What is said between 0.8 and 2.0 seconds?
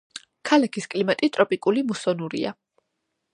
კლიმატი ტროპიკული